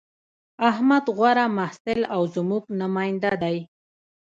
[0.69, 3.57] احمد غوره محصل او زموږ نماینده دی